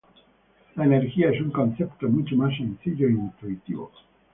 La 0.77 0.85
energía 0.85 1.29
es 1.29 1.39
un 1.39 1.51
concepto 1.51 2.09
mucho 2.09 2.35
más 2.35 2.57
sencillo 2.57 3.07
e 3.07 3.11
intuitivo. 3.11 3.91